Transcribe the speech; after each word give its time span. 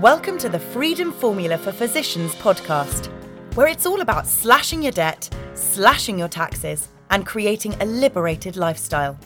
Welcome 0.00 0.36
to 0.40 0.50
the 0.50 0.58
Freedom 0.58 1.10
Formula 1.10 1.56
for 1.56 1.72
Physicians 1.72 2.34
podcast, 2.34 3.06
where 3.54 3.66
it's 3.66 3.86
all 3.86 4.02
about 4.02 4.26
slashing 4.26 4.82
your 4.82 4.92
debt, 4.92 5.34
slashing 5.54 6.18
your 6.18 6.28
taxes, 6.28 6.88
and 7.08 7.24
creating 7.24 7.72
a 7.80 7.86
liberated 7.86 8.58
lifestyle. 8.58 9.18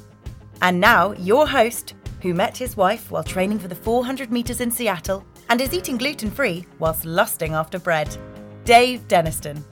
And 0.63 0.79
now, 0.79 1.11
your 1.15 1.49
host, 1.49 1.95
who 2.23 2.35
met 2.35 2.57
his 2.57 2.77
wife 2.77 3.11
while 3.11 3.25
training 3.25 3.59
for 3.59 3.67
the 3.67 3.75
400 3.75 4.31
metres 4.31 4.61
in 4.61 4.71
Seattle 4.71 5.27
and 5.49 5.61
is 5.61 5.75
eating 5.75 5.97
gluten 5.97 6.31
free 6.31 6.65
whilst 6.79 7.05
lusting 7.05 7.53
after 7.53 7.81
bread, 7.81 8.17
Dave 8.63 9.09
Denniston. 9.09 9.65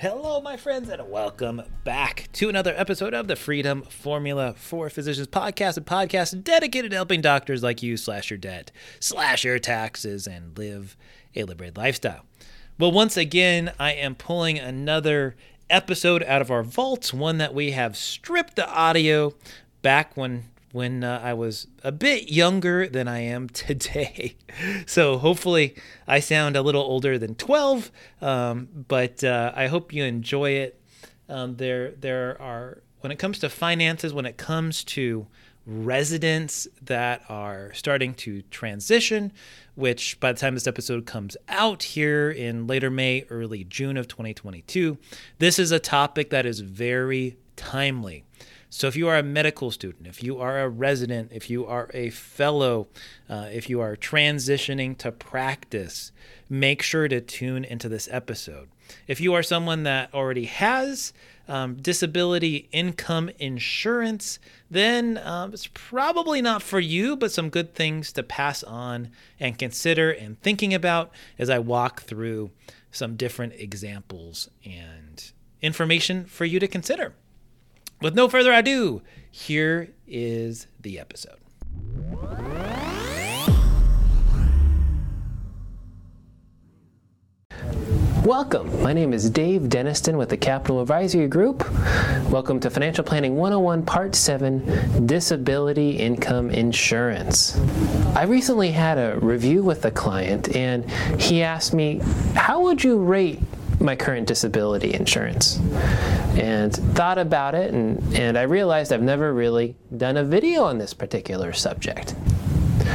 Hello, 0.00 0.40
my 0.40 0.56
friends, 0.56 0.88
and 0.90 1.10
welcome 1.10 1.60
back 1.82 2.28
to 2.34 2.48
another 2.48 2.72
episode 2.76 3.14
of 3.14 3.26
the 3.26 3.34
Freedom 3.34 3.82
Formula 3.82 4.54
for 4.56 4.88
Physicians 4.88 5.26
podcast, 5.26 5.76
a 5.76 5.80
podcast 5.80 6.44
dedicated 6.44 6.92
to 6.92 6.96
helping 6.96 7.20
doctors 7.20 7.64
like 7.64 7.82
you 7.82 7.96
slash 7.96 8.30
your 8.30 8.38
debt, 8.38 8.70
slash 9.00 9.42
your 9.42 9.58
taxes, 9.58 10.28
and 10.28 10.56
live 10.56 10.96
a 11.34 11.42
liberated 11.42 11.76
lifestyle. 11.76 12.24
Well, 12.78 12.92
once 12.92 13.16
again, 13.16 13.72
I 13.80 13.90
am 13.90 14.14
pulling 14.14 14.56
another 14.56 15.34
episode 15.68 16.22
out 16.22 16.42
of 16.42 16.50
our 16.52 16.62
vaults, 16.62 17.12
one 17.12 17.38
that 17.38 17.52
we 17.52 17.72
have 17.72 17.96
stripped 17.96 18.54
the 18.54 18.72
audio 18.72 19.34
back 19.82 20.16
when 20.16 20.44
when 20.72 21.02
uh, 21.02 21.20
I 21.22 21.34
was 21.34 21.66
a 21.82 21.92
bit 21.92 22.30
younger 22.30 22.88
than 22.88 23.08
I 23.08 23.20
am 23.20 23.48
today. 23.66 24.36
so 24.86 25.18
hopefully 25.18 25.74
I 26.06 26.20
sound 26.20 26.56
a 26.56 26.62
little 26.62 26.82
older 26.82 27.18
than 27.18 27.34
12, 27.34 27.90
um, 28.20 28.68
but 28.88 29.24
uh, 29.24 29.52
I 29.54 29.66
hope 29.66 29.92
you 29.92 30.04
enjoy 30.04 30.50
it. 30.50 30.80
Um, 31.28 31.56
there, 31.56 31.92
there 31.92 32.40
are 32.40 32.82
when 33.00 33.12
it 33.12 33.18
comes 33.18 33.38
to 33.40 33.48
finances, 33.48 34.12
when 34.12 34.26
it 34.26 34.36
comes 34.36 34.82
to 34.82 35.26
residents 35.66 36.66
that 36.82 37.22
are 37.28 37.72
starting 37.74 38.14
to 38.14 38.42
transition, 38.50 39.30
which 39.74 40.18
by 40.18 40.32
the 40.32 40.38
time 40.38 40.54
this 40.54 40.66
episode 40.66 41.04
comes 41.04 41.36
out 41.48 41.82
here 41.82 42.30
in 42.30 42.66
later 42.66 42.90
May, 42.90 43.24
early 43.28 43.64
June 43.64 43.96
of 43.96 44.08
2022, 44.08 44.96
this 45.38 45.58
is 45.58 45.70
a 45.70 45.78
topic 45.78 46.30
that 46.30 46.46
is 46.46 46.60
very 46.60 47.36
timely. 47.54 48.24
So, 48.70 48.86
if 48.86 48.96
you 48.96 49.08
are 49.08 49.16
a 49.16 49.22
medical 49.22 49.70
student, 49.70 50.06
if 50.06 50.22
you 50.22 50.38
are 50.38 50.60
a 50.60 50.68
resident, 50.68 51.32
if 51.32 51.48
you 51.48 51.64
are 51.66 51.90
a 51.94 52.10
fellow, 52.10 52.88
uh, 53.28 53.48
if 53.50 53.70
you 53.70 53.80
are 53.80 53.96
transitioning 53.96 54.96
to 54.98 55.10
practice, 55.10 56.12
make 56.50 56.82
sure 56.82 57.08
to 57.08 57.20
tune 57.22 57.64
into 57.64 57.88
this 57.88 58.08
episode. 58.10 58.68
If 59.06 59.20
you 59.22 59.32
are 59.32 59.42
someone 59.42 59.84
that 59.84 60.12
already 60.12 60.44
has 60.44 61.14
um, 61.48 61.76
disability 61.76 62.68
income 62.70 63.30
insurance, 63.38 64.38
then 64.70 65.18
um, 65.24 65.54
it's 65.54 65.68
probably 65.72 66.42
not 66.42 66.62
for 66.62 66.78
you, 66.78 67.16
but 67.16 67.32
some 67.32 67.48
good 67.48 67.74
things 67.74 68.12
to 68.12 68.22
pass 68.22 68.62
on 68.62 69.10
and 69.40 69.58
consider 69.58 70.10
and 70.10 70.40
thinking 70.42 70.74
about 70.74 71.10
as 71.38 71.48
I 71.48 71.58
walk 71.58 72.02
through 72.02 72.50
some 72.92 73.16
different 73.16 73.54
examples 73.54 74.50
and 74.64 75.32
information 75.62 76.26
for 76.26 76.44
you 76.44 76.60
to 76.60 76.68
consider. 76.68 77.14
With 78.00 78.14
no 78.14 78.28
further 78.28 78.52
ado, 78.52 79.02
here 79.28 79.88
is 80.06 80.68
the 80.80 81.00
episode. 81.00 81.34
Welcome. 88.24 88.82
My 88.84 88.92
name 88.92 89.12
is 89.12 89.28
Dave 89.30 89.62
Denniston 89.62 90.16
with 90.16 90.28
the 90.28 90.36
Capital 90.36 90.80
Advisory 90.80 91.26
Group. 91.26 91.68
Welcome 92.30 92.60
to 92.60 92.70
Financial 92.70 93.02
Planning 93.02 93.34
101 93.34 93.84
Part 93.84 94.14
7 94.14 95.04
Disability 95.04 95.96
Income 95.96 96.50
Insurance. 96.50 97.58
I 98.14 98.24
recently 98.24 98.70
had 98.70 98.98
a 98.98 99.18
review 99.18 99.64
with 99.64 99.84
a 99.84 99.90
client 99.90 100.54
and 100.54 100.88
he 101.20 101.42
asked 101.42 101.74
me, 101.74 102.00
How 102.34 102.60
would 102.62 102.84
you 102.84 102.98
rate 102.98 103.40
my 103.80 103.94
current 103.94 104.26
disability 104.26 104.94
insurance 104.94 105.58
and 106.36 106.74
thought 106.94 107.18
about 107.18 107.54
it 107.54 107.72
and, 107.72 108.02
and 108.16 108.36
I 108.36 108.42
realized 108.42 108.92
I've 108.92 109.02
never 109.02 109.32
really 109.32 109.76
done 109.96 110.16
a 110.16 110.24
video 110.24 110.64
on 110.64 110.78
this 110.78 110.92
particular 110.94 111.52
subject. 111.52 112.14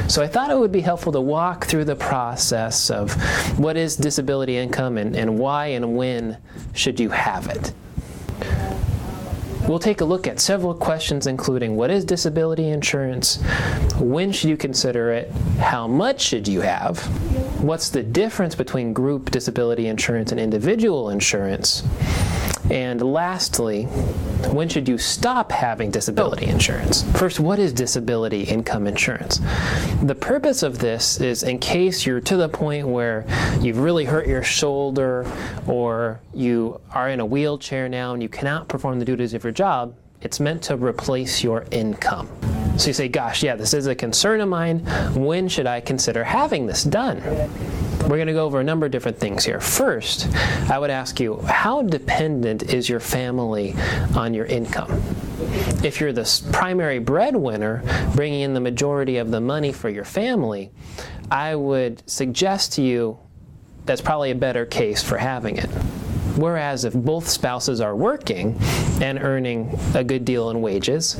So 0.08 0.22
I 0.22 0.28
thought 0.28 0.50
it 0.50 0.58
would 0.58 0.72
be 0.72 0.82
helpful 0.82 1.12
to 1.14 1.22
walk 1.22 1.66
through 1.66 1.86
the 1.86 1.96
process 1.96 2.90
of 2.90 3.14
what 3.58 3.78
is 3.78 3.96
disability 3.96 4.58
income 4.58 4.98
and, 4.98 5.16
and 5.16 5.40
why 5.40 5.68
and 5.68 5.96
when 5.96 6.38
should 6.74 7.00
you 7.00 7.10
have 7.10 7.48
it. 7.48 7.74
We'll 9.68 9.80
take 9.80 10.02
a 10.02 10.06
look 10.06 10.28
at 10.28 10.42
several 10.42 10.74
questions, 10.74 11.26
including 11.26 11.78
what 11.78 11.90
is 11.90 12.04
disability 12.04 12.68
insurance, 12.68 13.42
when 13.98 14.34
should 14.34 14.50
you 14.50 14.58
consider 14.58 15.14
it, 15.14 15.32
how 15.58 15.88
much 15.88 16.20
should 16.20 16.50
you 16.50 16.60
have, 16.60 17.00
what's 17.64 17.90
the 17.90 18.04
difference 18.04 18.56
between 18.56 18.92
group 18.94 19.32
disability 19.32 19.88
insurance 19.88 20.32
and 20.32 20.40
individual 20.40 21.10
insurance, 21.10 21.84
and 22.70 23.02
lastly, 23.02 23.86
when 24.52 24.68
should 24.68 24.88
you 24.88 24.98
stop 24.98 25.52
having 25.52 25.90
disability 25.90 26.46
oh. 26.48 26.52
insurance? 26.52 27.04
First, 27.18 27.40
what 27.40 27.60
is 27.60 27.74
disability 27.74 28.44
income 28.44 28.86
insurance? 28.86 29.40
The 30.04 30.16
purpose 30.16 30.62
of 30.62 30.80
this 30.80 31.20
is 31.22 31.44
in 31.44 31.60
case 31.60 32.06
you're 32.06 32.22
to 32.22 32.38
the 32.38 32.50
point 32.50 32.88
where 32.88 33.26
you've 33.62 33.80
really 33.80 34.06
hurt 34.06 34.28
your 34.28 34.44
shoulder 34.44 35.26
or 35.66 36.20
you 36.34 36.80
are 36.92 37.10
in 37.10 37.22
a 37.22 37.26
wheelchair 37.26 37.88
now 37.88 38.14
and 38.14 38.22
you 38.22 38.30
cannot 38.30 38.68
perform 38.68 39.00
the 39.00 39.06
duties 39.06 39.34
of 39.34 39.44
your 39.44 39.54
job, 39.54 39.96
it's 40.22 40.40
meant 40.40 40.62
to 40.64 40.76
replace 40.76 41.44
your 41.44 41.66
income. 41.72 42.30
So 42.78 42.88
you 42.88 42.94
say, 42.94 43.08
gosh, 43.08 43.44
yeah, 43.44 43.56
this 43.56 43.74
is 43.74 43.88
a 43.88 43.96
concern 43.96 44.42
of 44.42 44.50
mine. 44.50 44.80
When 45.14 45.48
should 45.48 45.68
I 45.68 45.80
consider 45.80 46.24
having 46.24 46.66
this 46.66 46.84
done? 46.84 47.22
We're 48.04 48.18
going 48.18 48.28
to 48.28 48.34
go 48.34 48.46
over 48.46 48.60
a 48.60 48.64
number 48.64 48.86
of 48.86 48.92
different 48.92 49.18
things 49.18 49.46
here. 49.46 49.60
First, 49.60 50.28
I 50.70 50.78
would 50.78 50.90
ask 50.90 51.20
you, 51.20 51.38
how 51.42 51.84
dependent 51.84 52.74
is 52.74 52.90
your 52.90 53.00
family 53.00 53.76
on 54.16 54.34
your 54.34 54.46
income? 54.46 54.92
If 55.84 56.02
you're 56.02 56.12
the 56.12 56.50
primary 56.52 57.00
breadwinner, 57.00 57.84
bringing 58.16 58.42
in 58.42 58.54
the 58.54 58.60
majority 58.60 59.18
of 59.18 59.32
the 59.32 59.40
money 59.40 59.72
for 59.72 59.90
your 59.90 60.04
family, 60.04 60.72
I 61.32 61.56
would 61.56 62.04
suggest 62.10 62.74
to 62.74 62.82
you 62.82 63.20
that's 63.86 64.02
probably 64.02 64.32
a 64.32 64.36
better 64.36 64.66
case 64.66 65.04
for 65.04 65.18
having 65.18 65.58
it. 65.58 65.70
Whereas 66.36 66.86
if 66.86 66.94
both 66.94 67.28
spouses 67.28 67.80
are 67.82 67.96
working 67.96 68.58
and 69.02 69.20
earning 69.20 69.78
a 69.94 70.04
good 70.04 70.26
deal 70.26 70.50
in 70.50 70.62
wages, 70.62 71.18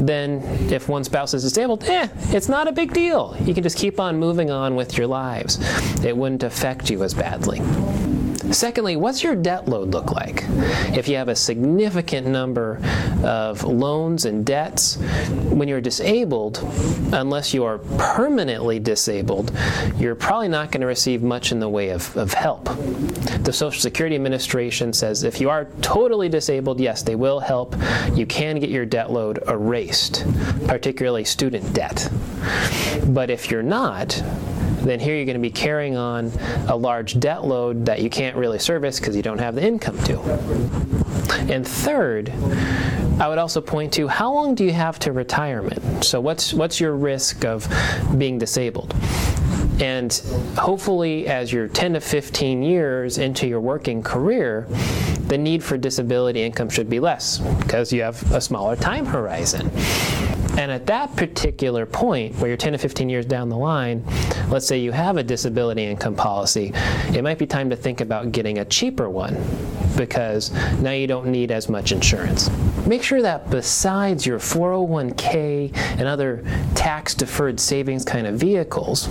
then 0.00 0.40
if 0.70 0.88
one 0.88 1.04
spouse 1.04 1.34
is 1.34 1.42
disabled, 1.42 1.84
eh, 1.84 2.08
it's 2.28 2.48
not 2.48 2.68
a 2.68 2.72
big 2.72 2.92
deal. 2.92 3.36
You 3.40 3.54
can 3.54 3.62
just 3.62 3.76
keep 3.76 3.98
on 3.98 4.18
moving 4.18 4.50
on 4.50 4.76
with 4.76 4.96
your 4.96 5.06
lives. 5.06 5.58
It 6.04 6.16
wouldn't 6.16 6.42
affect 6.42 6.90
you 6.90 7.02
as 7.02 7.14
badly. 7.14 7.60
Secondly, 8.52 8.96
what's 8.96 9.22
your 9.22 9.34
debt 9.34 9.66
load 9.66 9.88
look 9.88 10.12
like? 10.12 10.44
If 10.96 11.08
you 11.08 11.16
have 11.16 11.28
a 11.28 11.34
significant 11.34 12.26
number 12.26 12.80
of 13.24 13.64
loans 13.64 14.26
and 14.26 14.44
debts, 14.44 14.96
when 15.50 15.68
you're 15.68 15.80
disabled, 15.80 16.58
unless 17.12 17.54
you 17.54 17.64
are 17.64 17.78
permanently 17.78 18.78
disabled, 18.78 19.56
you're 19.96 20.14
probably 20.14 20.48
not 20.48 20.70
going 20.70 20.82
to 20.82 20.86
receive 20.86 21.22
much 21.22 21.50
in 21.50 21.60
the 21.60 21.68
way 21.68 21.90
of, 21.90 22.14
of 22.16 22.34
help. 22.34 22.64
The 23.42 23.52
Social 23.52 23.80
Security 23.80 24.16
Administration 24.16 24.92
says 24.92 25.24
if 25.24 25.40
you 25.40 25.48
are 25.48 25.64
totally 25.80 26.28
disabled, 26.28 26.78
yes, 26.78 27.02
they 27.02 27.14
will 27.14 27.40
help. 27.40 27.74
You 28.14 28.26
can 28.26 28.60
get 28.60 28.68
your 28.68 28.84
debt 28.84 29.10
load 29.10 29.42
erased, 29.48 30.26
particularly 30.66 31.24
student 31.24 31.72
debt. 31.72 32.10
But 33.06 33.30
if 33.30 33.50
you're 33.50 33.62
not, 33.62 34.22
then 34.88 35.00
here 35.00 35.16
you're 35.16 35.24
going 35.24 35.36
to 35.36 35.40
be 35.40 35.50
carrying 35.50 35.96
on 35.96 36.32
a 36.68 36.76
large 36.76 37.18
debt 37.20 37.44
load 37.44 37.86
that 37.86 38.00
you 38.00 38.10
can't 38.10 38.36
really 38.36 38.58
service 38.58 38.98
because 38.98 39.16
you 39.16 39.22
don't 39.22 39.38
have 39.38 39.54
the 39.54 39.62
income 39.62 39.98
to. 40.04 40.20
And 41.52 41.66
third, 41.66 42.30
I 43.20 43.28
would 43.28 43.38
also 43.38 43.60
point 43.60 43.92
to 43.94 44.08
how 44.08 44.32
long 44.32 44.54
do 44.54 44.64
you 44.64 44.72
have 44.72 44.98
to 45.00 45.12
retirement? 45.12 46.04
So 46.04 46.20
what's 46.20 46.52
what's 46.52 46.80
your 46.80 46.94
risk 46.94 47.44
of 47.44 47.68
being 48.16 48.38
disabled? 48.38 48.94
And 49.80 50.12
hopefully, 50.56 51.26
as 51.26 51.52
you're 51.52 51.66
10 51.66 51.94
to 51.94 52.00
15 52.00 52.62
years 52.62 53.18
into 53.18 53.46
your 53.48 53.60
working 53.60 54.02
career, 54.02 54.66
the 55.26 55.38
need 55.38 55.64
for 55.64 55.76
disability 55.78 56.42
income 56.42 56.68
should 56.68 56.90
be 56.90 57.00
less 57.00 57.38
because 57.38 57.92
you 57.92 58.02
have 58.02 58.32
a 58.32 58.40
smaller 58.40 58.76
time 58.76 59.06
horizon. 59.06 59.70
And 60.58 60.70
at 60.70 60.86
that 60.86 61.16
particular 61.16 61.86
point, 61.86 62.36
where 62.36 62.48
you're 62.48 62.56
10 62.56 62.72
to 62.72 62.78
15 62.78 63.08
years 63.08 63.24
down 63.24 63.48
the 63.48 63.56
line, 63.56 64.04
let's 64.48 64.66
say 64.66 64.78
you 64.78 64.92
have 64.92 65.16
a 65.16 65.22
disability 65.22 65.84
income 65.84 66.14
policy, 66.14 66.72
it 67.14 67.22
might 67.24 67.38
be 67.38 67.46
time 67.46 67.70
to 67.70 67.76
think 67.76 68.00
about 68.00 68.32
getting 68.32 68.58
a 68.58 68.64
cheaper 68.64 69.08
one 69.08 69.34
because 69.96 70.52
now 70.80 70.90
you 70.90 71.06
don't 71.06 71.26
need 71.26 71.50
as 71.50 71.68
much 71.68 71.92
insurance. 71.92 72.50
Make 72.86 73.02
sure 73.02 73.22
that 73.22 73.50
besides 73.50 74.26
your 74.26 74.38
401k 74.38 75.74
and 75.98 76.02
other 76.02 76.44
tax 76.74 77.14
deferred 77.14 77.58
savings 77.58 78.04
kind 78.04 78.26
of 78.26 78.34
vehicles, 78.34 79.08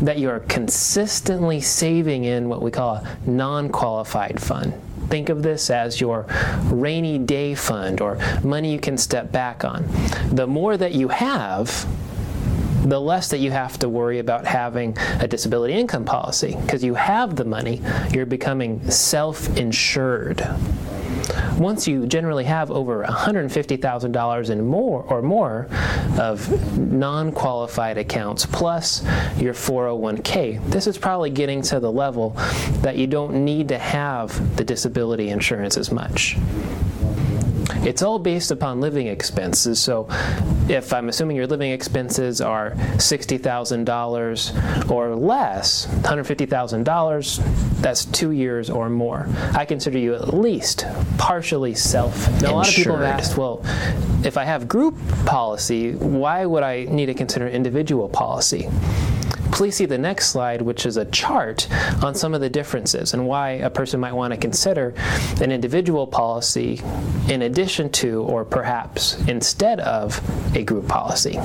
that 0.00 0.18
you 0.18 0.30
are 0.30 0.40
consistently 0.40 1.60
saving 1.60 2.24
in 2.24 2.48
what 2.48 2.62
we 2.62 2.70
call 2.70 2.96
a 2.96 3.18
non 3.26 3.68
qualified 3.68 4.40
fund. 4.40 4.72
Think 5.10 5.28
of 5.28 5.42
this 5.42 5.70
as 5.70 6.00
your 6.00 6.24
rainy 6.70 7.18
day 7.18 7.54
fund 7.56 8.00
or 8.00 8.16
money 8.44 8.72
you 8.72 8.78
can 8.78 8.96
step 8.96 9.32
back 9.32 9.64
on. 9.64 9.84
The 10.30 10.46
more 10.46 10.76
that 10.76 10.94
you 10.94 11.08
have, 11.08 11.86
the 12.88 13.00
less 13.00 13.28
that 13.28 13.38
you 13.38 13.50
have 13.50 13.76
to 13.80 13.88
worry 13.88 14.20
about 14.20 14.46
having 14.46 14.96
a 15.18 15.26
disability 15.26 15.74
income 15.74 16.04
policy 16.04 16.56
because 16.62 16.84
you 16.84 16.94
have 16.94 17.36
the 17.36 17.44
money, 17.44 17.82
you're 18.12 18.24
becoming 18.24 18.88
self 18.90 19.56
insured. 19.56 20.48
Once 21.60 21.86
you 21.86 22.06
generally 22.06 22.44
have 22.44 22.70
over 22.70 23.04
$150,000 23.04 24.50
and 24.50 24.66
more 24.66 25.02
or 25.02 25.20
more 25.20 25.68
of 26.18 26.78
non-qualified 26.78 27.98
accounts 27.98 28.46
plus 28.46 29.04
your 29.36 29.52
401k, 29.52 30.64
this 30.70 30.86
is 30.86 30.96
probably 30.96 31.28
getting 31.28 31.60
to 31.60 31.78
the 31.78 31.92
level 31.92 32.30
that 32.80 32.96
you 32.96 33.06
don't 33.06 33.44
need 33.44 33.68
to 33.68 33.76
have 33.76 34.56
the 34.56 34.64
disability 34.64 35.28
insurance 35.28 35.76
as 35.76 35.92
much. 35.92 36.38
It's 37.82 38.02
all 38.02 38.18
based 38.18 38.50
upon 38.50 38.80
living 38.80 39.06
expenses. 39.06 39.80
So 39.80 40.06
if 40.68 40.92
I'm 40.92 41.08
assuming 41.08 41.36
your 41.36 41.46
living 41.46 41.72
expenses 41.72 42.40
are 42.40 42.72
$60,000 42.72 44.90
or 44.90 45.16
less, 45.16 45.86
$150,000, 45.86 47.80
that's 47.80 48.04
two 48.04 48.32
years 48.32 48.68
or 48.68 48.90
more. 48.90 49.26
I 49.54 49.64
consider 49.64 49.98
you 49.98 50.14
at 50.14 50.34
least 50.34 50.84
partially 51.16 51.74
self. 51.74 52.28
Now, 52.42 52.52
a 52.52 52.56
lot 52.56 52.68
of 52.68 52.74
people 52.74 52.96
have 52.96 53.18
asked, 53.18 53.38
well, 53.38 53.62
if 54.24 54.36
I 54.36 54.44
have 54.44 54.68
group 54.68 54.96
policy, 55.24 55.94
why 55.94 56.44
would 56.44 56.62
I 56.62 56.84
need 56.84 57.06
to 57.06 57.14
consider 57.14 57.48
individual 57.48 58.08
policy? 58.08 58.68
Please 59.52 59.76
see 59.76 59.86
the 59.86 59.98
next 59.98 60.28
slide, 60.28 60.62
which 60.62 60.86
is 60.86 60.96
a 60.96 61.04
chart 61.06 61.68
on 62.02 62.14
some 62.14 62.34
of 62.34 62.40
the 62.40 62.48
differences 62.48 63.12
and 63.14 63.26
why 63.26 63.50
a 63.50 63.70
person 63.70 64.00
might 64.00 64.14
want 64.14 64.32
to 64.32 64.38
consider 64.38 64.94
an 65.40 65.52
individual 65.52 66.06
policy 66.06 66.80
in 67.28 67.42
addition 67.42 67.90
to, 67.90 68.22
or 68.22 68.44
perhaps 68.44 69.20
instead 69.26 69.80
of, 69.80 70.20
a 70.56 70.62
group 70.62 70.88
policy. 70.88 71.38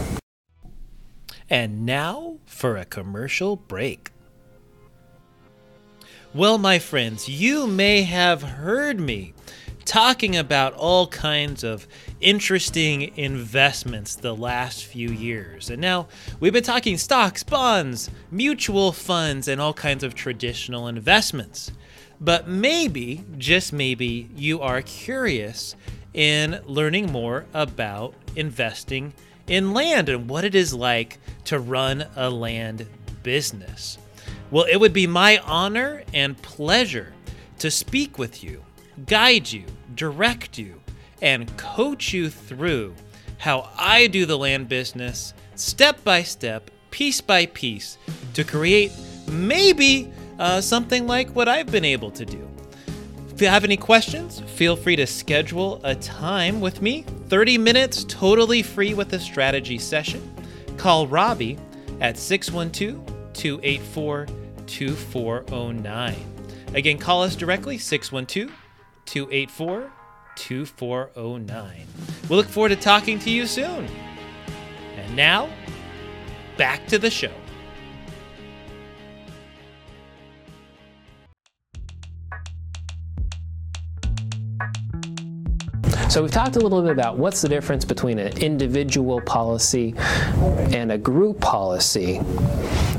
And 1.49 1.85
now 1.85 2.39
for 2.45 2.77
a 2.77 2.85
commercial 2.85 3.55
break. 3.55 4.11
Well, 6.33 6.57
my 6.57 6.79
friends, 6.79 7.29
you 7.29 7.67
may 7.67 8.03
have 8.03 8.41
heard 8.41 8.99
me 8.99 9.33
talking 9.85 10.35
about 10.35 10.73
all 10.73 11.07
kinds 11.07 11.63
of 11.63 11.87
interesting 12.19 13.15
investments 13.17 14.15
the 14.15 14.35
last 14.35 14.85
few 14.85 15.09
years. 15.09 15.69
And 15.69 15.81
now 15.81 16.07
we've 16.39 16.53
been 16.53 16.63
talking 16.63 16.97
stocks, 16.97 17.43
bonds, 17.43 18.09
mutual 18.31 18.91
funds, 18.91 19.47
and 19.47 19.61
all 19.61 19.73
kinds 19.73 20.03
of 20.03 20.15
traditional 20.15 20.87
investments. 20.87 21.71
But 22.19 22.47
maybe, 22.47 23.23
just 23.37 23.73
maybe, 23.73 24.29
you 24.35 24.61
are 24.61 24.81
curious 24.81 25.75
in 26.13 26.59
learning 26.65 27.11
more 27.11 27.45
about 27.53 28.15
investing 28.35 29.13
in 29.47 29.73
land 29.73 30.09
and 30.09 30.29
what 30.29 30.43
it 30.43 30.55
is 30.55 30.73
like 30.73 31.19
to 31.45 31.59
run 31.59 32.05
a 32.15 32.29
land 32.29 32.87
business. 33.21 33.97
Well, 34.49 34.65
it 34.71 34.77
would 34.77 34.93
be 34.93 35.07
my 35.07 35.39
honor 35.39 36.03
and 36.13 36.41
pleasure 36.41 37.13
to 37.59 37.69
speak 37.69 38.17
with 38.17 38.43
you, 38.43 38.63
guide 39.05 39.51
you, 39.51 39.63
direct 39.95 40.57
you, 40.57 40.81
and 41.21 41.55
coach 41.57 42.13
you 42.13 42.29
through 42.29 42.93
how 43.37 43.69
I 43.77 44.07
do 44.07 44.25
the 44.25 44.37
land 44.37 44.69
business 44.69 45.33
step 45.55 46.03
by 46.03 46.23
step, 46.23 46.71
piece 46.91 47.21
by 47.21 47.45
piece, 47.47 47.97
to 48.33 48.43
create 48.43 48.91
maybe 49.27 50.11
uh, 50.39 50.61
something 50.61 51.07
like 51.07 51.29
what 51.29 51.47
I've 51.47 51.71
been 51.71 51.85
able 51.85 52.11
to 52.11 52.25
do. 52.25 52.47
If 53.29 53.41
you 53.41 53.47
have 53.47 53.65
any 53.65 53.77
questions, 53.77 54.39
feel 54.39 54.75
free 54.75 54.95
to 54.95 55.05
schedule 55.05 55.81
a 55.83 55.95
time 55.95 56.61
with 56.61 56.81
me 56.81 57.03
30 57.27 57.57
minutes 57.57 58.05
totally 58.05 58.61
free 58.61 58.93
with 58.93 59.11
a 59.13 59.19
strategy 59.19 59.77
session. 59.77 60.21
Call 60.77 61.07
Robbie 61.07 61.57
at 61.99 62.17
612 62.17 63.05
284 63.33 64.27
2409. 64.67 66.15
Again, 66.73 66.97
call 66.97 67.23
us 67.23 67.35
directly 67.35 67.77
612 67.77 68.51
284 69.05 69.91
2409. 70.35 71.87
We 72.29 72.35
look 72.35 72.47
forward 72.47 72.69
to 72.69 72.75
talking 72.75 73.19
to 73.19 73.29
you 73.29 73.45
soon. 73.45 73.87
And 74.97 75.15
now, 75.15 75.49
back 76.57 76.85
to 76.87 76.97
the 76.97 77.09
show. 77.09 77.31
So 86.09 86.21
we've 86.21 86.31
talked 86.31 86.55
a 86.55 86.59
little 86.59 86.81
bit 86.81 86.91
about 86.91 87.17
what's 87.17 87.41
the 87.41 87.49
difference 87.49 87.83
between 87.83 88.19
an 88.19 88.37
individual 88.37 89.19
policy 89.19 89.93
and 90.71 90.91
a 90.93 90.97
group 90.97 91.41
policy. 91.41 92.21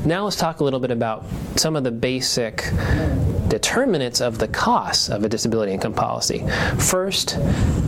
Now 0.05 0.25
let's 0.25 0.35
talk 0.35 0.59
a 0.59 0.63
little 0.63 0.79
bit 0.79 0.91
about 0.91 1.25
some 1.55 1.75
of 1.75 1.83
the 1.83 1.89
basic 1.89 2.69
determinants 3.47 4.21
of 4.21 4.37
the 4.37 4.47
costs 4.47 5.09
of 5.09 5.23
a 5.23 5.29
disability 5.29 5.71
income 5.73 5.93
policy. 5.93 6.45
First, 6.77 7.37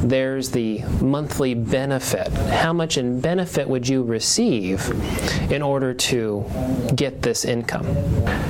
there's 0.08 0.52
the 0.52 0.84
monthly 1.02 1.54
benefit. 1.54 2.28
How 2.28 2.74
much 2.74 2.98
in 2.98 3.20
benefit 3.20 3.68
would 3.68 3.88
you 3.88 4.04
receive 4.04 4.90
in 5.52 5.62
order 5.62 5.94
to 5.94 6.46
get 6.96 7.22
this 7.22 7.46
income? 7.46 7.86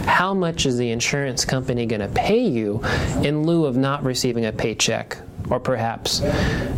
How 0.06 0.34
much 0.34 0.66
is 0.66 0.78
the 0.78 0.92
insurance 0.92 1.46
company 1.46 1.86
going 1.86 2.02
to 2.02 2.08
pay 2.10 2.46
you 2.46 2.82
in 3.24 3.44
lieu 3.44 3.66
of 3.66 3.76
not 3.78 4.04
receiving 4.04 4.46
a 4.46 4.52
paycheck 4.52 5.18
or 5.50 5.60
perhaps 5.60 6.22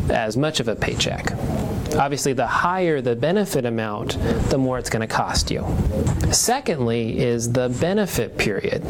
as 0.10 0.38
much 0.38 0.60
of 0.60 0.68
a 0.68 0.76
paycheck? 0.76 1.34
Obviously, 1.98 2.34
the 2.34 2.48
higher 2.48 3.02
the 3.02 3.16
benefit 3.16 3.66
amount, 3.66 4.18
the 4.50 4.58
more 4.58 4.78
it's 4.80 4.90
going 4.90 5.08
to 5.08 5.14
cost 5.14 5.52
you. 5.52 5.66
Secondly, 6.32 7.20
is 7.20 7.52
the 7.52 7.70
benefit 7.82 8.38
period. 8.38 8.84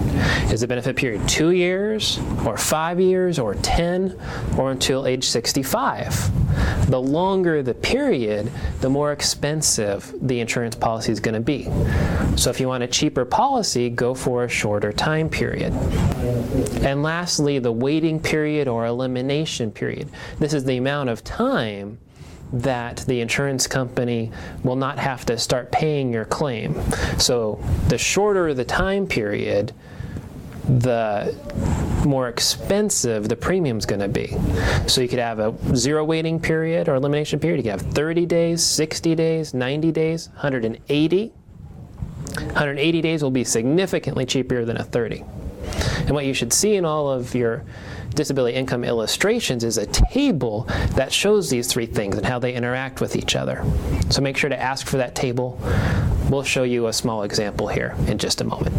Is 0.51 0.61
the 0.61 0.67
benefit 0.67 0.95
period 0.95 1.27
two 1.27 1.51
years, 1.51 2.19
or 2.45 2.57
five 2.57 2.99
years, 2.99 3.39
or 3.39 3.55
10, 3.55 4.17
or 4.57 4.71
until 4.71 5.07
age 5.07 5.23
65? 5.23 6.89
The 6.89 7.01
longer 7.01 7.63
the 7.63 7.73
period, 7.73 8.51
the 8.81 8.89
more 8.89 9.11
expensive 9.11 10.13
the 10.21 10.39
insurance 10.39 10.75
policy 10.75 11.11
is 11.11 11.19
going 11.19 11.35
to 11.35 11.41
be. 11.41 11.63
So, 12.37 12.49
if 12.49 12.59
you 12.59 12.67
want 12.67 12.83
a 12.83 12.87
cheaper 12.87 13.25
policy, 13.25 13.89
go 13.89 14.13
for 14.13 14.43
a 14.43 14.49
shorter 14.49 14.91
time 14.91 15.29
period. 15.29 15.73
And 16.83 17.01
lastly, 17.01 17.59
the 17.59 17.71
waiting 17.71 18.19
period 18.19 18.67
or 18.67 18.85
elimination 18.85 19.71
period. 19.71 20.09
This 20.39 20.53
is 20.53 20.65
the 20.65 20.77
amount 20.77 21.09
of 21.09 21.23
time 21.23 21.97
that 22.53 22.97
the 23.07 23.21
insurance 23.21 23.67
company 23.67 24.31
will 24.63 24.75
not 24.75 24.99
have 24.99 25.25
to 25.25 25.37
start 25.37 25.71
paying 25.71 26.11
your 26.11 26.25
claim. 26.25 26.79
So 27.17 27.63
the 27.87 27.97
shorter 27.97 28.53
the 28.53 28.65
time 28.65 29.07
period, 29.07 29.73
the 30.67 31.35
more 32.05 32.29
expensive 32.29 33.29
the 33.29 33.35
premium 33.35 33.77
is 33.77 33.85
going 33.85 34.01
to 34.01 34.07
be. 34.07 34.35
So 34.87 35.01
you 35.01 35.07
could 35.07 35.19
have 35.19 35.39
a 35.39 35.55
zero 35.75 36.03
waiting 36.03 36.39
period 36.39 36.89
or 36.89 36.95
elimination 36.95 37.39
period. 37.39 37.57
You 37.57 37.71
could 37.71 37.81
have 37.81 37.93
30 37.93 38.25
days, 38.25 38.63
60 38.63 39.15
days, 39.15 39.53
90 39.53 39.91
days, 39.91 40.29
180. 40.29 41.33
180 42.33 43.01
days 43.01 43.23
will 43.23 43.31
be 43.31 43.43
significantly 43.43 44.25
cheaper 44.25 44.63
than 44.65 44.77
a 44.77 44.83
30. 44.83 45.23
And 46.01 46.11
what 46.11 46.25
you 46.25 46.33
should 46.33 46.53
see 46.53 46.75
in 46.75 46.85
all 46.85 47.09
of 47.09 47.35
your 47.35 47.63
disability 48.15 48.55
income 48.55 48.83
illustrations 48.83 49.63
is 49.63 49.77
a 49.77 49.85
table 49.87 50.63
that 50.95 51.11
shows 51.11 51.49
these 51.49 51.67
three 51.67 51.85
things 51.85 52.17
and 52.17 52.25
how 52.25 52.39
they 52.39 52.53
interact 52.53 53.01
with 53.01 53.15
each 53.15 53.35
other. 53.35 53.63
So 54.09 54.21
make 54.21 54.37
sure 54.37 54.49
to 54.49 54.61
ask 54.61 54.87
for 54.87 54.97
that 54.97 55.15
table. 55.15 55.59
We'll 56.29 56.43
show 56.43 56.63
you 56.63 56.87
a 56.87 56.93
small 56.93 57.23
example 57.23 57.67
here 57.67 57.95
in 58.07 58.17
just 58.17 58.41
a 58.41 58.43
moment. 58.43 58.75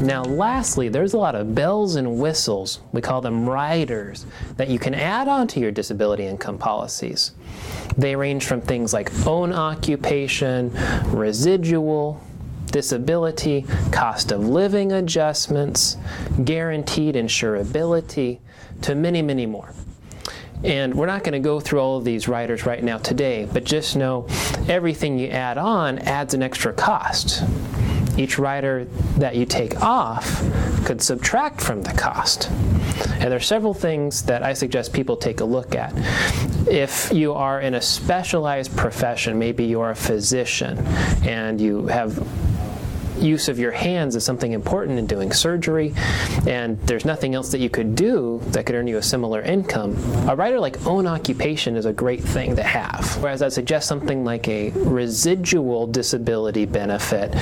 Now, 0.00 0.22
lastly, 0.22 0.88
there's 0.88 1.14
a 1.14 1.18
lot 1.18 1.34
of 1.34 1.54
bells 1.54 1.96
and 1.96 2.18
whistles, 2.18 2.80
we 2.92 3.00
call 3.00 3.20
them 3.20 3.48
riders, 3.48 4.26
that 4.56 4.68
you 4.68 4.78
can 4.78 4.94
add 4.94 5.28
on 5.28 5.46
to 5.48 5.60
your 5.60 5.70
disability 5.70 6.26
income 6.26 6.58
policies. 6.58 7.32
They 7.96 8.14
range 8.14 8.44
from 8.44 8.60
things 8.60 8.92
like 8.92 9.10
own 9.26 9.52
occupation, 9.52 10.72
residual, 11.06 12.20
disability, 12.74 13.64
cost 13.92 14.32
of 14.32 14.48
living 14.48 14.90
adjustments, 14.90 15.96
guaranteed 16.42 17.14
insurability, 17.14 18.40
to 18.82 18.96
many, 18.96 19.22
many 19.22 19.46
more. 19.46 19.72
And 20.64 20.92
we're 20.92 21.06
not 21.06 21.22
going 21.22 21.34
to 21.34 21.38
go 21.38 21.60
through 21.60 21.78
all 21.78 21.98
of 21.98 22.04
these 22.04 22.26
riders 22.26 22.66
right 22.66 22.82
now 22.82 22.98
today, 22.98 23.48
but 23.52 23.62
just 23.62 23.94
know 23.94 24.26
everything 24.68 25.20
you 25.20 25.28
add 25.28 25.56
on 25.56 26.00
adds 26.00 26.34
an 26.34 26.42
extra 26.42 26.72
cost. 26.72 27.44
Each 28.18 28.40
rider 28.40 28.86
that 29.18 29.36
you 29.36 29.46
take 29.46 29.80
off 29.80 30.42
could 30.84 31.00
subtract 31.00 31.60
from 31.60 31.82
the 31.82 31.92
cost. 31.92 32.50
And 32.50 33.30
there 33.30 33.36
are 33.36 33.40
several 33.40 33.74
things 33.74 34.22
that 34.22 34.42
I 34.42 34.52
suggest 34.52 34.92
people 34.92 35.16
take 35.16 35.40
a 35.40 35.44
look 35.44 35.76
at. 35.76 35.92
If 36.68 37.12
you 37.12 37.34
are 37.34 37.60
in 37.60 37.74
a 37.74 37.80
specialized 37.80 38.76
profession, 38.76 39.38
maybe 39.38 39.64
you're 39.64 39.90
a 39.90 39.96
physician 39.96 40.78
and 41.24 41.60
you 41.60 41.86
have 41.86 42.18
use 43.18 43.48
of 43.48 43.58
your 43.58 43.72
hands 43.72 44.16
is 44.16 44.24
something 44.24 44.52
important 44.52 44.98
in 44.98 45.06
doing 45.06 45.32
surgery, 45.32 45.94
and 46.46 46.78
there's 46.82 47.04
nothing 47.04 47.34
else 47.34 47.50
that 47.52 47.60
you 47.60 47.70
could 47.70 47.94
do 47.94 48.40
that 48.46 48.66
could 48.66 48.74
earn 48.74 48.86
you 48.86 48.98
a 48.98 49.02
similar 49.02 49.40
income, 49.42 49.96
a 50.28 50.36
rider 50.36 50.58
like 50.60 50.84
own 50.86 51.06
occupation 51.06 51.76
is 51.76 51.86
a 51.86 51.92
great 51.92 52.22
thing 52.22 52.56
to 52.56 52.62
have. 52.62 53.16
Whereas 53.22 53.42
I 53.42 53.48
suggest 53.48 53.88
something 53.88 54.24
like 54.24 54.48
a 54.48 54.70
residual 54.70 55.86
disability 55.86 56.66
benefit, 56.66 57.34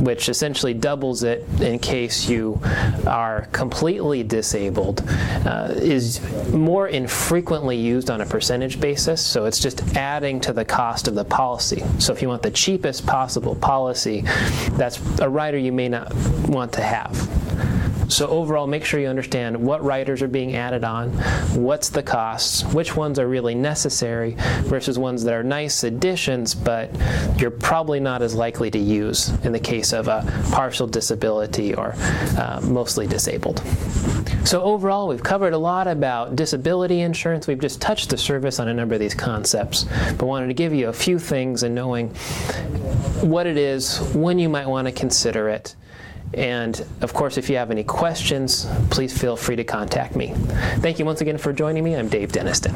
which 0.00 0.28
essentially 0.28 0.74
doubles 0.74 1.22
it 1.22 1.46
in 1.60 1.78
case 1.78 2.28
you 2.28 2.60
are 3.06 3.48
completely 3.52 4.22
disabled, 4.22 5.02
uh, 5.46 5.72
is 5.76 6.20
more 6.52 6.88
infrequently 6.88 7.76
used 7.76 8.10
on 8.10 8.20
a 8.20 8.26
percentage 8.26 8.80
basis. 8.80 9.24
So 9.24 9.44
it's 9.44 9.60
just 9.60 9.96
adding 9.96 10.40
to 10.40 10.52
the 10.52 10.64
cost 10.64 11.08
of 11.08 11.14
the 11.14 11.24
policy. 11.24 11.82
So 11.98 12.12
if 12.12 12.22
you 12.22 12.28
want 12.28 12.42
the 12.42 12.50
cheapest 12.50 13.06
possible 13.06 13.54
policy, 13.54 14.22
that's 14.72 14.98
a 15.20 15.28
rider 15.28 15.58
you 15.58 15.72
may 15.72 15.88
not 15.88 16.12
want 16.48 16.72
to 16.72 16.82
have. 16.82 17.14
So 18.08 18.28
overall, 18.28 18.66
make 18.66 18.84
sure 18.84 19.00
you 19.00 19.08
understand 19.08 19.56
what 19.56 19.82
riders 19.82 20.22
are 20.22 20.28
being 20.28 20.56
added 20.56 20.84
on, 20.84 21.10
what's 21.54 21.88
the 21.88 22.02
costs, 22.02 22.62
which 22.72 22.94
ones 22.96 23.18
are 23.18 23.26
really 23.26 23.54
necessary 23.54 24.36
versus 24.62 24.98
ones 24.98 25.24
that 25.24 25.34
are 25.34 25.42
nice 25.42 25.84
additions, 25.84 26.54
but 26.54 26.90
you're 27.38 27.50
probably 27.50 28.00
not 28.00 28.22
as 28.22 28.34
likely 28.34 28.70
to 28.70 28.78
use 28.78 29.30
in 29.44 29.52
the 29.52 29.58
case 29.58 29.92
of 29.92 30.08
a 30.08 30.24
partial 30.52 30.86
disability 30.86 31.74
or 31.74 31.94
uh, 32.38 32.60
mostly 32.62 33.06
disabled. 33.06 33.62
So 34.44 34.62
overall, 34.62 35.08
we've 35.08 35.22
covered 35.22 35.54
a 35.54 35.58
lot 35.58 35.86
about 35.86 36.36
disability 36.36 37.00
insurance. 37.00 37.46
We've 37.46 37.58
just 37.58 37.80
touched 37.80 38.10
the 38.10 38.18
surface 38.18 38.60
on 38.60 38.68
a 38.68 38.74
number 38.74 38.94
of 38.94 39.00
these 39.00 39.14
concepts, 39.14 39.84
but 40.18 40.26
wanted 40.26 40.48
to 40.48 40.54
give 40.54 40.74
you 40.74 40.88
a 40.88 40.92
few 40.92 41.18
things 41.18 41.62
and 41.62 41.74
knowing 41.74 42.10
what 43.20 43.46
it 43.46 43.56
is, 43.56 43.98
when 44.14 44.38
you 44.38 44.48
might 44.48 44.68
want 44.68 44.86
to 44.86 44.92
consider 44.92 45.48
it, 45.48 45.74
and 46.34 46.84
of 47.00 47.14
course, 47.14 47.38
if 47.38 47.48
you 47.48 47.56
have 47.56 47.70
any 47.70 47.84
questions, 47.84 48.66
please 48.90 49.16
feel 49.16 49.36
free 49.36 49.56
to 49.56 49.64
contact 49.64 50.16
me. 50.16 50.32
Thank 50.78 50.98
you 50.98 51.04
once 51.04 51.20
again 51.20 51.38
for 51.38 51.52
joining 51.52 51.84
me. 51.84 51.96
I'm 51.96 52.08
Dave 52.08 52.32
Denniston. 52.32 52.74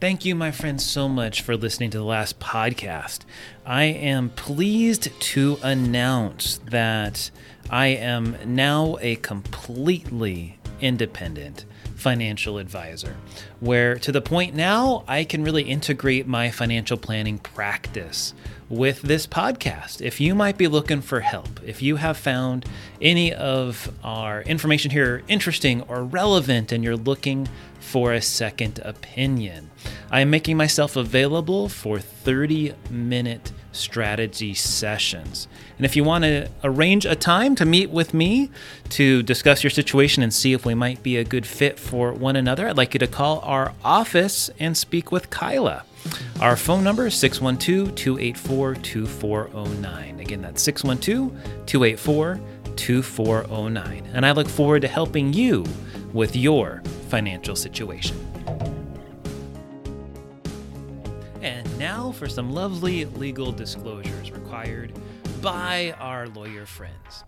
Thank 0.00 0.24
you, 0.24 0.36
my 0.36 0.52
friends, 0.52 0.84
so 0.84 1.08
much 1.08 1.42
for 1.42 1.56
listening 1.56 1.90
to 1.90 1.98
the 1.98 2.04
last 2.04 2.38
podcast. 2.38 3.22
I 3.66 3.84
am 3.84 4.30
pleased 4.30 5.08
to 5.20 5.58
announce 5.60 6.58
that 6.58 7.32
I 7.68 7.88
am 7.88 8.36
now 8.44 8.96
a 9.00 9.16
completely 9.16 10.60
independent 10.80 11.64
financial 11.96 12.58
advisor, 12.58 13.16
where 13.58 13.96
to 13.96 14.12
the 14.12 14.20
point 14.20 14.54
now 14.54 15.02
I 15.08 15.24
can 15.24 15.42
really 15.42 15.64
integrate 15.64 16.28
my 16.28 16.52
financial 16.52 16.96
planning 16.96 17.38
practice 17.38 18.34
with 18.68 19.02
this 19.02 19.26
podcast. 19.26 20.00
If 20.00 20.20
you 20.20 20.34
might 20.34 20.58
be 20.58 20.68
looking 20.68 21.00
for 21.00 21.20
help, 21.20 21.60
if 21.64 21.80
you 21.82 21.96
have 21.96 22.16
found 22.16 22.66
any 23.00 23.32
of 23.32 23.92
our 24.04 24.42
information 24.42 24.90
here 24.90 25.22
interesting 25.28 25.82
or 25.82 26.04
relevant 26.04 26.72
and 26.72 26.84
you're 26.84 26.96
looking 26.96 27.48
for 27.80 28.12
a 28.12 28.20
second 28.20 28.80
opinion, 28.84 29.70
I 30.10 30.20
am 30.20 30.30
making 30.30 30.56
myself 30.56 30.96
available 30.96 31.68
for 31.68 31.98
30 31.98 32.74
minute 32.90 33.52
strategy 33.72 34.54
sessions. 34.54 35.48
And 35.76 35.86
if 35.86 35.96
you 35.96 36.04
want 36.04 36.24
to 36.24 36.48
arrange 36.64 37.06
a 37.06 37.14
time 37.14 37.54
to 37.56 37.64
meet 37.64 37.90
with 37.90 38.12
me 38.12 38.50
to 38.90 39.22
discuss 39.22 39.62
your 39.62 39.70
situation 39.70 40.22
and 40.22 40.34
see 40.34 40.52
if 40.52 40.66
we 40.66 40.74
might 40.74 41.02
be 41.02 41.16
a 41.16 41.24
good 41.24 41.46
fit 41.46 41.78
for 41.78 42.12
one 42.12 42.36
another, 42.36 42.68
I'd 42.68 42.76
like 42.76 42.94
you 42.94 43.00
to 43.00 43.06
call 43.06 43.40
our 43.40 43.72
office 43.84 44.50
and 44.58 44.76
speak 44.76 45.12
with 45.12 45.30
Kyla. 45.30 45.84
Our 46.40 46.56
phone 46.56 46.84
number 46.84 47.06
is 47.06 47.14
612 47.14 47.94
284 47.94 48.74
2409. 48.76 50.20
Again, 50.20 50.42
that's 50.42 50.62
612 50.62 51.66
284 51.66 52.40
2409. 52.76 54.10
And 54.14 54.24
I 54.24 54.32
look 54.32 54.48
forward 54.48 54.82
to 54.82 54.88
helping 54.88 55.32
you 55.32 55.64
with 56.12 56.36
your 56.36 56.82
financial 57.08 57.56
situation. 57.56 58.16
And 61.42 61.78
now 61.78 62.12
for 62.12 62.28
some 62.28 62.52
lovely 62.52 63.04
legal 63.04 63.52
disclosures 63.52 64.30
required 64.30 64.92
by 65.40 65.94
our 65.98 66.28
lawyer 66.28 66.66
friends. 66.66 67.24